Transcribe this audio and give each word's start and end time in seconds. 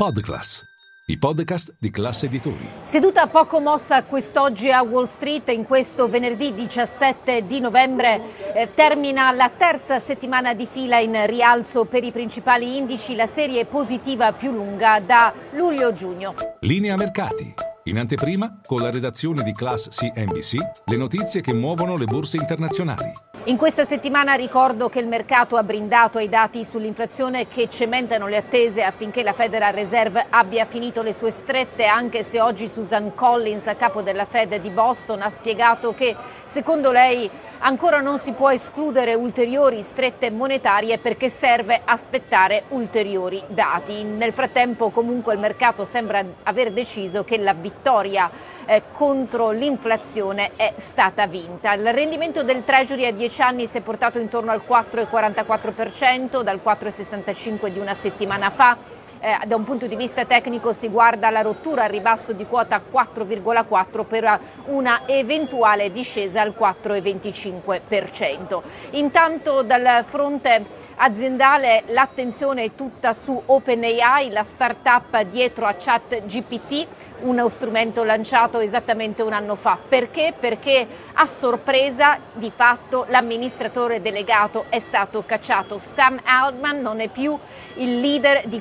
Podclass, 0.00 0.64
i 1.08 1.18
podcast 1.18 1.74
di 1.78 1.90
classe 1.90 2.24
editori. 2.24 2.66
Seduta 2.84 3.26
poco 3.26 3.60
mossa 3.60 4.02
quest'oggi 4.04 4.70
a 4.70 4.80
Wall 4.80 5.04
Street, 5.04 5.50
in 5.50 5.64
questo 5.64 6.08
venerdì 6.08 6.54
17 6.54 7.46
di 7.46 7.60
novembre 7.60 8.54
eh, 8.54 8.72
termina 8.72 9.30
la 9.30 9.50
terza 9.54 10.00
settimana 10.00 10.54
di 10.54 10.64
fila 10.64 11.00
in 11.00 11.26
rialzo 11.26 11.84
per 11.84 12.02
i 12.02 12.12
principali 12.12 12.78
indici, 12.78 13.14
la 13.14 13.26
serie 13.26 13.66
positiva 13.66 14.32
più 14.32 14.52
lunga 14.52 15.00
da 15.00 15.34
luglio-giugno. 15.50 16.34
Linea 16.60 16.96
mercati. 16.96 17.52
In 17.84 17.98
anteprima, 17.98 18.60
con 18.64 18.80
la 18.80 18.90
redazione 18.90 19.42
di 19.42 19.52
Class 19.52 19.88
CNBC, 19.90 20.54
le 20.86 20.96
notizie 20.96 21.42
che 21.42 21.52
muovono 21.52 21.98
le 21.98 22.06
borse 22.06 22.38
internazionali. 22.38 23.12
In 23.44 23.56
questa 23.56 23.86
settimana 23.86 24.34
ricordo 24.34 24.90
che 24.90 24.98
il 24.98 25.08
mercato 25.08 25.56
ha 25.56 25.62
brindato 25.62 26.18
ai 26.18 26.28
dati 26.28 26.62
sull'inflazione 26.62 27.48
che 27.48 27.70
cementano 27.70 28.26
le 28.26 28.36
attese 28.36 28.82
affinché 28.82 29.22
la 29.22 29.32
Federal 29.32 29.72
Reserve 29.72 30.26
abbia 30.28 30.66
finito 30.66 31.00
le 31.00 31.14
sue 31.14 31.30
strette, 31.30 31.86
anche 31.86 32.22
se 32.22 32.38
oggi 32.38 32.68
Susan 32.68 33.14
Collins, 33.14 33.66
a 33.66 33.76
capo 33.76 34.02
della 34.02 34.26
Fed 34.26 34.56
di 34.56 34.68
Boston, 34.68 35.22
ha 35.22 35.30
spiegato 35.30 35.94
che 35.94 36.14
secondo 36.44 36.92
lei 36.92 37.30
ancora 37.60 38.00
non 38.00 38.18
si 38.18 38.32
può 38.32 38.50
escludere 38.50 39.14
ulteriori 39.14 39.80
strette 39.80 40.30
monetarie 40.30 40.98
perché 40.98 41.30
serve 41.30 41.80
aspettare 41.82 42.64
ulteriori 42.68 43.42
dati. 43.46 44.02
Nel 44.02 44.34
frattempo 44.34 44.90
comunque 44.90 45.32
il 45.32 45.40
mercato 45.40 45.84
sembra 45.84 46.22
aver 46.42 46.72
deciso 46.72 47.24
che 47.24 47.38
la 47.38 47.54
vittoria 47.54 48.30
eh, 48.66 48.82
contro 48.92 49.50
l'inflazione 49.50 50.52
è 50.56 50.74
stata 50.76 51.26
vinta. 51.26 51.72
Il 51.72 51.92
rendimento 51.92 52.42
del 52.42 52.64
Treasury 52.64 53.06
a 53.06 53.12
10 53.12 53.28
anni 53.38 53.66
si 53.66 53.78
è 53.78 53.80
portato 53.80 54.18
intorno 54.18 54.50
al 54.50 54.62
4,44% 54.68 56.42
dal 56.42 56.60
4,65% 56.64 57.68
di 57.68 57.78
una 57.78 57.94
settimana 57.94 58.50
fa 58.50 58.76
eh, 59.20 59.38
da 59.46 59.56
un 59.56 59.64
punto 59.64 59.86
di 59.86 59.96
vista 59.96 60.24
tecnico 60.24 60.72
si 60.72 60.88
guarda 60.88 61.28
la 61.30 61.42
rottura 61.42 61.84
al 61.84 61.90
ribasso 61.90 62.32
di 62.32 62.46
quota 62.46 62.80
4,4 62.90 64.06
per 64.06 64.40
una 64.66 65.02
eventuale 65.06 65.92
discesa 65.92 66.40
al 66.40 66.54
4,25%. 66.58 68.62
Intanto 68.92 69.62
dal 69.62 70.04
fronte 70.04 70.64
aziendale 70.96 71.84
l'attenzione 71.88 72.64
è 72.64 72.74
tutta 72.74 73.12
su 73.12 73.40
OpenAI, 73.44 74.30
la 74.30 74.42
startup 74.42 75.20
dietro 75.22 75.66
a 75.66 75.74
ChatGPT, 75.74 76.86
uno 77.20 77.48
strumento 77.48 78.04
lanciato 78.04 78.60
esattamente 78.60 79.22
un 79.22 79.32
anno 79.32 79.54
fa. 79.54 79.78
Perché? 79.88 80.32
Perché 80.38 80.86
a 81.14 81.26
sorpresa 81.26 82.18
di 82.32 82.50
fatto 82.54 83.06
l'amministratore 83.08 84.00
delegato 84.00 84.66
è 84.68 84.78
stato 84.78 85.24
cacciato. 85.26 85.78
Sam 85.78 86.20
Altman 86.24 86.80
non 86.80 87.00
è 87.00 87.08
più 87.08 87.38
il 87.74 88.00
leader 88.00 88.46
di 88.46 88.60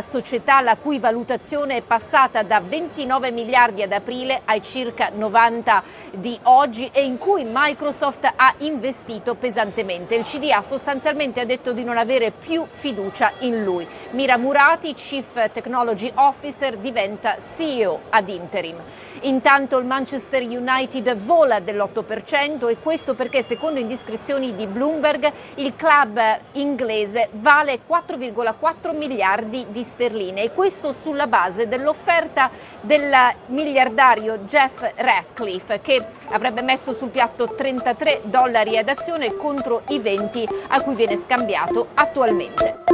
società 0.00 0.60
la 0.60 0.76
cui 0.76 0.98
valutazione 0.98 1.76
è 1.76 1.82
passata 1.82 2.42
da 2.42 2.60
29 2.60 3.30
miliardi 3.30 3.82
ad 3.82 3.92
aprile 3.92 4.42
ai 4.44 4.62
circa 4.62 5.10
90 5.14 5.82
di 6.12 6.38
oggi 6.44 6.88
e 6.92 7.04
in 7.04 7.18
cui 7.18 7.46
Microsoft 7.50 8.32
ha 8.34 8.54
investito 8.58 9.34
pesantemente. 9.34 10.14
Il 10.14 10.24
CDA 10.24 10.62
sostanzialmente 10.62 11.40
ha 11.40 11.44
detto 11.44 11.72
di 11.72 11.84
non 11.84 11.98
avere 11.98 12.30
più 12.30 12.66
fiducia 12.68 13.32
in 13.40 13.64
lui. 13.64 13.86
Mira 14.10 14.36
Murati, 14.36 14.94
Chief 14.94 15.50
Technology 15.52 16.10
Officer, 16.14 16.76
diventa 16.76 17.36
CEO 17.56 18.00
ad 18.10 18.28
interim. 18.28 18.76
Intanto 19.22 19.78
il 19.78 19.84
Manchester 19.84 20.42
United 20.42 21.16
vola 21.16 21.58
dell'8% 21.60 22.68
e 22.68 22.76
questo 22.78 23.14
perché 23.14 23.42
secondo 23.42 23.80
indiscrezioni 23.80 24.54
di 24.54 24.66
Bloomberg 24.66 25.32
il 25.56 25.74
club 25.74 26.20
inglese 26.52 27.28
vale 27.32 27.80
4,4 27.88 28.96
miliardi 28.96 29.66
di 29.70 29.84
sterline 29.88 30.42
e 30.42 30.52
questo 30.52 30.92
sulla 30.92 31.26
base 31.26 31.68
dell'offerta 31.68 32.50
del 32.80 33.12
miliardario 33.46 34.38
Jeff 34.38 34.88
Ratcliffe 34.96 35.80
che 35.80 36.04
avrebbe 36.30 36.62
messo 36.62 36.92
sul 36.92 37.08
piatto 37.08 37.54
33 37.54 38.22
dollari 38.24 38.76
ad 38.76 38.88
azione 38.88 39.34
contro 39.34 39.82
i 39.88 39.98
20 39.98 40.48
a 40.68 40.82
cui 40.82 40.94
viene 40.94 41.16
scambiato 41.16 41.88
attualmente. 41.94 42.87